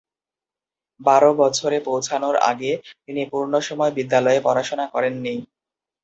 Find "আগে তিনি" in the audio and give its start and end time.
2.51-3.21